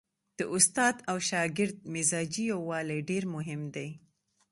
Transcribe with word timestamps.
د 0.37 0.39
استاد 0.55 0.95
او 1.09 1.17
شاګرد 1.29 1.77
مزاجي 1.93 2.43
یووالی 2.51 2.99
ډېر 3.09 3.23
مهم 3.35 3.61
دی. 3.75 3.89